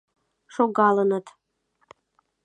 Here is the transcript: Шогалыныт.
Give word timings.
Шогалыныт. 0.53 1.27